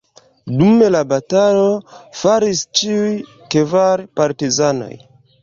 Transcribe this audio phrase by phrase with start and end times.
[0.61, 1.67] Dum la batalo
[2.23, 3.13] falis ĉiuj
[3.57, 4.91] kvar partizanoj.